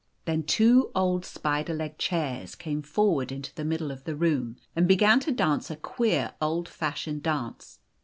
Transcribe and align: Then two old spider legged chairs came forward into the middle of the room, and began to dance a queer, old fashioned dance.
Then 0.25 0.41
two 0.41 0.89
old 0.95 1.25
spider 1.25 1.75
legged 1.75 1.99
chairs 1.99 2.55
came 2.55 2.81
forward 2.81 3.31
into 3.31 3.53
the 3.53 3.63
middle 3.63 3.91
of 3.91 4.03
the 4.03 4.15
room, 4.15 4.55
and 4.75 4.87
began 4.87 5.19
to 5.19 5.31
dance 5.31 5.69
a 5.69 5.75
queer, 5.75 6.33
old 6.41 6.67
fashioned 6.67 7.21
dance. 7.21 7.77